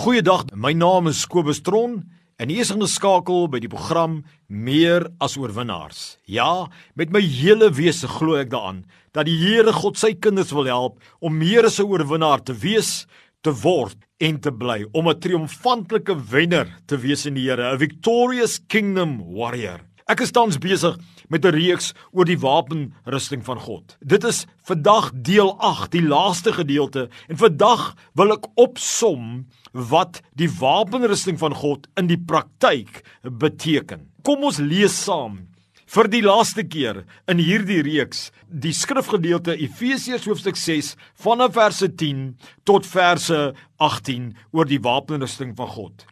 [0.00, 1.98] Goeiedag, my naam is Kobus Tron
[2.40, 6.16] en hier is 'n skakel by die program Meer as oorwinnaars.
[6.24, 10.64] Ja, met my hele wese glo ek daaraan dat die Here God sy kinders wil
[10.64, 13.06] help om meer as 'n oorwinnaar te wees,
[13.42, 17.78] te word en te bly, om 'n triomfantelike wenner te wees in die Here, 'n
[17.78, 19.80] victorious kingdom warrior.
[20.08, 20.96] Ek is tans besig
[21.28, 23.96] met 'n reeks oor die wapenrusting van God.
[24.00, 30.50] Dit is vandag deel 8, die laaste gedeelte, en vandag wil ek opsom wat die
[30.60, 34.08] wapenrusting van God in die praktyk beteken.
[34.26, 35.46] Kom ons lees saam
[35.90, 40.94] vir die laaste keer in hierdie reeks die skrifgedeelte Efesiërs hoofstuk 6
[41.24, 42.28] vanaf verse 10
[42.68, 43.38] tot verse
[43.82, 46.06] 18 oor die wapenrusting van God.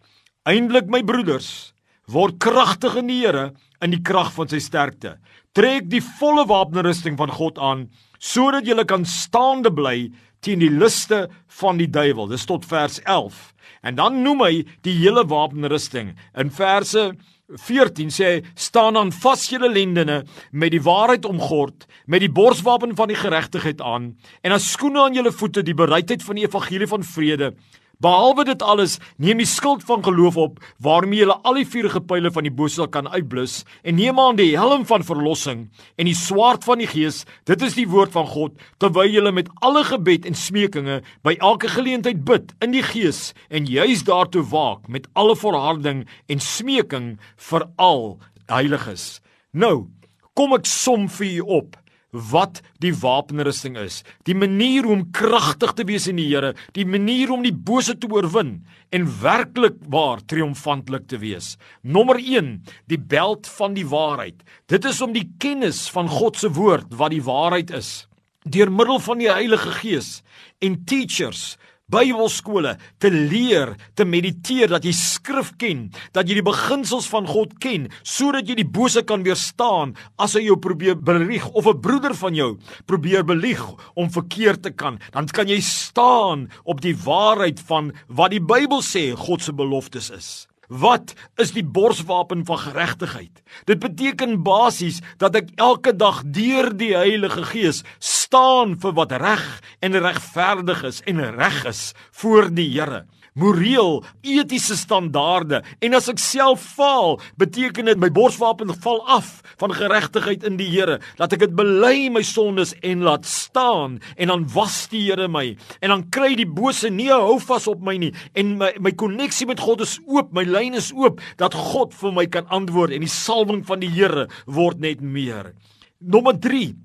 [0.48, 1.74] Eindelik my broeders,
[2.08, 3.52] word kragtig in die Here
[3.84, 5.18] in die krag van sy sterkte.
[5.54, 10.08] Trek die volle wapenrusting van God aan sodat jy kan staande bly
[10.40, 11.26] teen die liste
[11.60, 12.28] van die duiwel.
[12.30, 13.38] Dis tot vers 11.
[13.82, 14.54] En dan noem hy
[14.86, 16.14] die hele wapenrusting.
[16.38, 17.12] In verse
[17.56, 20.18] 14 sê hy staan aan vas julle lendene
[20.52, 24.10] met die waarheid omgord met die borswapen van die geregtigheid aan
[24.44, 27.54] en as skoene aan julle voete die bereidheid van die evangelie van vrede
[27.98, 32.30] Behalwe dit alles, neem die skild van geloof op waarmee jy al die vuurige pile
[32.30, 35.64] van die bose kan uitblus en neem aan die helm van verlossing
[35.98, 39.50] en die swaard van die gees, dit is die woord van God, terwyl jy met
[39.66, 44.86] alle gebed en smekinge by elke geleentheid bid in die gees en juis daartoe waak
[44.86, 47.16] met alle volharding en smeking
[47.50, 49.18] vir al heiliges.
[49.50, 49.90] Nou,
[50.38, 51.74] kom ek som vir u op
[52.10, 54.00] wat die wapenrusting is.
[54.24, 57.98] Die manier hoe om kragtig te wees in die Here, die manier om die bose
[57.98, 58.58] te oorwin
[58.94, 61.56] en werklik waar triomfantelik te wees.
[61.82, 62.54] Nommer 1,
[62.88, 64.40] die beld van die waarheid.
[64.72, 68.08] Dit is om die kennis van God se woord wat die waarheid is
[68.48, 70.22] deur middel van die Heilige Gees
[70.64, 71.56] en teachers
[71.88, 77.54] Bybelskole te leer, te mediteer dat jy skrif ken, dat jy die beginsels van God
[77.64, 82.14] ken, sodat jy die bose kan weerstaan as hy jou probeer belieg of 'n broeder
[82.14, 83.64] van jou probeer belieg
[83.96, 88.82] om verkeerd te kan, dan kan jy staan op die waarheid van wat die Bybel
[88.82, 90.46] sê God se beloftes is.
[90.68, 93.42] Wat is die borswapen van geregtigheid?
[93.64, 99.46] Dit beteken basies dat ek elke dag deur die Heilige Gees staan vir wat reg
[99.80, 103.06] en regverdig is en reg is voor die Here
[103.38, 109.74] moreel, etiese standaarde en as ek self faal, beteken dit my borswapen val af van
[109.74, 114.46] geregtigheid in die Here, dat ek dit bely my sondes en laat staan en dan
[114.54, 115.46] was die Here my
[115.80, 119.48] en dan kry die bose nie hou vas op my nie en my my koneksie
[119.48, 123.04] met God is oop, my lyn is oop dat God vir my kan antwoord en
[123.04, 125.54] die salwing van die Here word net meer.
[125.98, 126.76] Nommer 3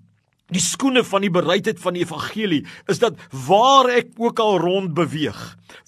[0.54, 2.62] Die skoene van die bereidheid van die evangelie
[2.92, 5.40] is dat waar ek ook al rond beweeg,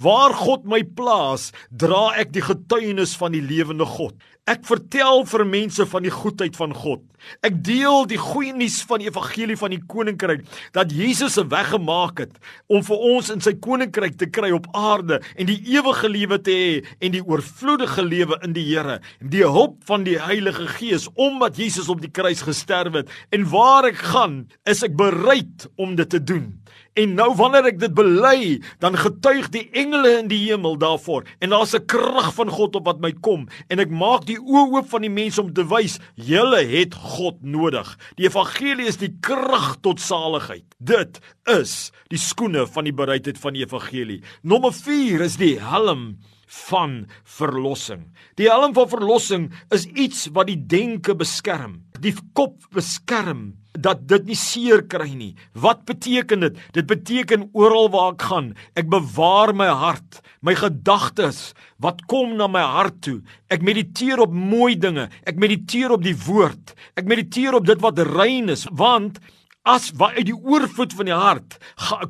[0.04, 4.16] waar God my plaas, dra ek die getuienis van die lewende God.
[4.46, 7.02] Ek vertel vir mense van die goedheid van God.
[7.42, 10.44] Ek deel die goeie nuus van die evangelie van die koninkryk
[10.76, 12.38] dat Jesus 'n weg gemaak het
[12.70, 16.52] om vir ons in sy koninkryk te kry op aarde en die ewige lewe te
[16.52, 19.00] hê en die oorvloedige lewe in die Here.
[19.20, 23.86] Die hulp van die Heilige Gees omdat Jesus op die kruis gesterf het en waar
[23.86, 26.62] ek gaan, is ek bereid om dit te doen.
[26.96, 31.50] En nou wanneer ek dit bely, dan getuig die engele in die hemel daarvoor en
[31.50, 34.90] daar's 'n krag van God op wat my kom en ek maak die oë oop
[34.90, 37.98] van die mense om te wys julle het God nodig.
[38.16, 40.66] Die evangelie is die krag tot saligheid.
[40.80, 44.22] Dit is die skoene van die bereidheid van die evangelie.
[44.44, 46.18] Nommer 4 is die helm
[46.70, 48.12] van verlossing.
[48.36, 54.26] Die helm van verlossing is iets wat die denke beskerm, die kop beskerm dat dit
[54.30, 55.34] nie seer kry nie.
[55.54, 56.60] Wat beteken dit?
[56.76, 61.54] Dit beteken oral waar ek gaan, ek bewaar my hart, my gedagtes
[61.84, 63.20] wat kom na my hart toe.
[63.52, 65.10] Ek mediteer op mooi dinge.
[65.28, 66.76] Ek mediteer op die woord.
[66.96, 69.20] Ek mediteer op dit wat rein is, want
[69.66, 71.58] as wat uit die oorvloed van die hart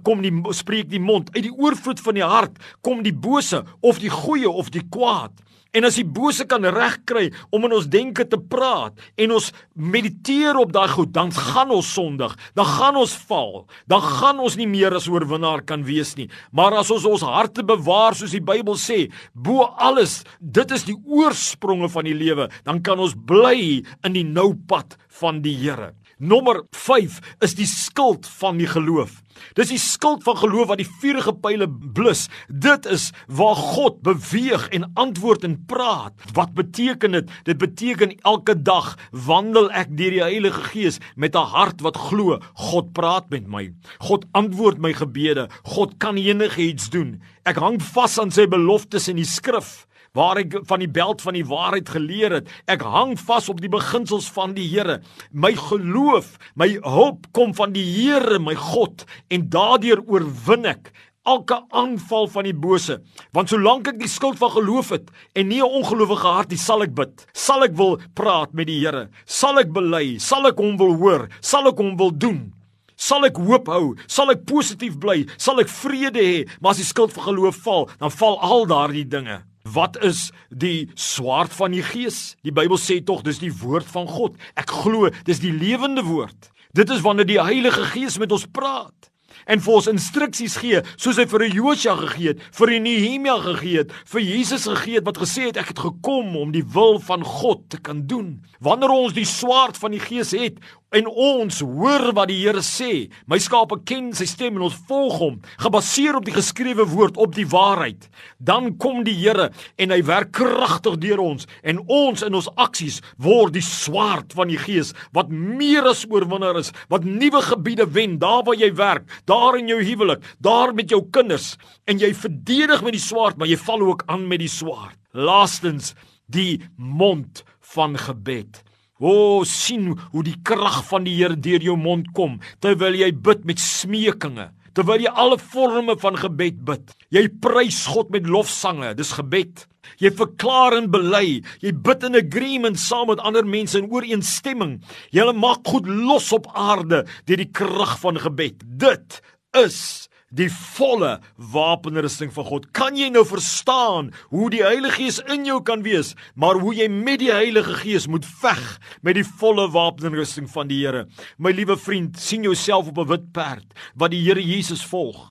[0.08, 1.32] kom die spreek die mond.
[1.36, 5.34] Uit die oorvloed van die hart kom die bose of die goeie of die kwaad.
[5.76, 10.56] En as die bose kan regkry om in ons denke te praat en ons mediteer
[10.60, 14.70] op daai goed, dan gaan ons sondig, dan gaan ons val, dan gaan ons nie
[14.72, 16.30] meer as oorwinnaar kan wees nie.
[16.56, 20.96] Maar as ons ons harte bewaar soos die Bybel sê, bo alles, dit is die
[21.04, 25.92] oorspronge van die lewe, dan kan ons bly in die nou pad van die Here.
[26.20, 29.25] Nommer 5 is die skild van die geloof.
[29.58, 32.28] Dis die skild van geloof wat die vuurige pile blus.
[32.50, 36.14] Dit is waar God beweeg en antwoord en praat.
[36.34, 37.32] Wat beteken dit?
[37.48, 42.40] Dit beteken elke dag wandel ek deur die Heilige Gees met 'n hart wat glo.
[42.54, 43.74] God praat met my.
[44.00, 45.50] God antwoord my gebede.
[45.64, 47.22] God kan enigiets doen.
[47.46, 49.86] Ek hang vas aan sy beloftes in die skrif
[50.16, 52.52] waar ek van die beld van die waarheid geleer het.
[52.72, 55.02] Ek hang vas op die beginsels van die Here.
[55.32, 60.94] My geloof, my hulp kom van die Here, my God, en daardeur oorwin ek
[61.26, 63.00] elke aanval van die bose.
[63.34, 66.84] Want solank ek die skild van geloof het en nie 'n ongelowige hart het, sal
[66.84, 67.26] ek bid.
[67.34, 69.10] Sal ek wil praat met die Here.
[69.26, 72.54] Sal ek bely, sal ek hom wil hoor, sal ek hom wil doen.
[72.96, 73.96] Sal ek hoop hou?
[74.08, 75.26] Sal ek positief bly?
[75.38, 76.48] Sal ek vrede hê?
[76.62, 79.44] Maar as die skild van geloof val, dan val al daardie dinge.
[79.74, 82.36] Wat is die swaard van die gees?
[82.46, 84.38] Die Bybel sê tog dis die woord van God.
[84.54, 86.52] Ek glo dis die lewende woord.
[86.78, 89.10] Dit is wanneer die Heilige Gees met ons praat
[89.46, 93.94] en vir ons instruksies gee soos hy vir Josua gegee het, vir Nehemia gegee het,
[94.10, 97.66] vir Jesus gegee het wat gesê het ek het gekom om die wil van God
[97.74, 98.40] te kan doen.
[98.64, 100.58] Wanneer ons die swaard van die Gees het,
[100.96, 103.08] en ons hoor wat die Here sê.
[103.28, 107.36] My skape ken sy stem en ons volg hom, gebaseer op die geskrewe woord, op
[107.36, 108.08] die waarheid.
[108.40, 109.50] Dan kom die Here
[109.82, 114.52] en hy werk kragtig deur ons en ons in ons aksies word die swaard van
[114.52, 119.08] die Gees wat meer as oorwinnaar is, wat nuwe gebiede wen daar waar jy werk,
[119.30, 121.56] daar in jou huwelik, daar met jou kinders
[121.90, 124.98] en jy verdedig met die swaard, maar jy val ook aan met die swaard.
[125.16, 125.94] Laastens
[126.32, 127.44] die mond
[127.76, 128.65] van gebed.
[128.96, 133.10] O, oh, sien hoe die krag van die Here deur jou mond kom terwyl jy
[133.12, 136.94] bid met smekinge, terwyl jy alle forme van gebed bid.
[137.12, 139.66] Jy prys God met lofsange, dis gebed.
[140.00, 144.78] Jy verklaar en bely, jy bid in agreement saam met ander mense in ooreenstemming.
[145.12, 148.64] Jy maak goed los op aarde deur die krag van gebed.
[148.64, 149.20] Dit
[149.60, 151.20] is die volle
[151.54, 152.66] wapenrusting van God.
[152.76, 156.88] Kan jy nou verstaan hoe die Heilige Gees in jou kan wees, maar hoe jy
[156.92, 158.64] met die Heilige Gees moet veg
[159.06, 161.06] met die volle wapenrusting van die Here?
[161.38, 165.30] My liewe vriend, sien jouself op 'n wit perd wat die Here Jesus volg.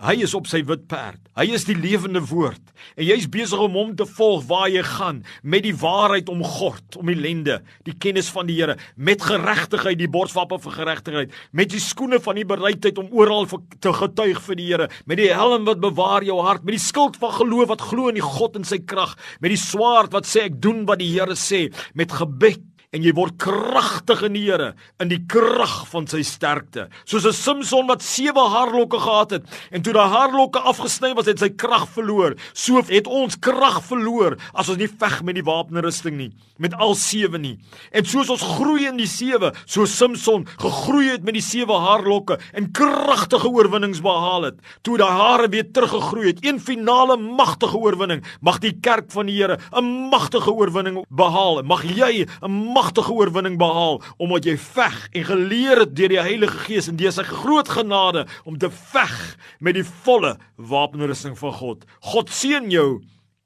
[0.00, 1.20] Hy is op sy wit perd.
[1.36, 2.70] Hy is die lewende woord.
[2.96, 6.96] En jy's besig om hom te volg waar jy gaan met die waarheid om God,
[6.96, 11.70] om die lende, die kennis van die Here, met geregtigheid, die borswappe vir geregtigheid, met
[11.74, 13.44] die skoene van die bereidheid om oral
[13.84, 17.20] te getuig vir die Here, met die helm wat bewaar jou hart, met die skild
[17.20, 19.12] van geloof wat glo in die God en sy krag,
[19.44, 23.12] met die swaard wat sê ek doen wat die Here sê, met gebed en jy
[23.16, 26.88] word kragtig in die Here in die krag van sy sterkte.
[27.08, 31.38] Soos 'n Samson wat sewe haarlokke gehad het en toe daai haarlokke afgesny was het
[31.38, 32.36] sy krag verloor.
[32.52, 36.94] So het ons krag verloor as ons nie veg met die wapenrusting nie met al
[36.94, 37.58] sewe nie.
[37.92, 42.38] En soos ons groei in die sewe so Samson gegroei het met die sewe haarlokke
[42.52, 48.22] en kragtige oorwinnings behaal het toe daai hare weer teruggegroei het een finale magtige oorwinning
[48.40, 51.62] mag die kerk van die Here 'n magtige oorwinning behaal.
[51.62, 52.50] Mag jy 'n
[52.82, 57.14] magtige oorwinning behaal omdat jy veg en geleer het deur die Heilige Gees en deur
[57.14, 59.14] sy groot genade om te veg
[59.62, 61.86] met die volle wapenrusting van God.
[62.12, 63.02] God seën jou.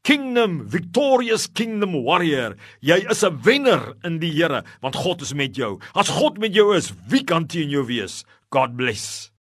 [0.07, 2.57] Kingdom victorious kingdom warrior.
[2.81, 5.81] Jy is 'n wenner in die Here want God is met jou.
[5.95, 8.25] As God met jou is, wie kan teen jou wees?
[8.51, 9.33] God bless.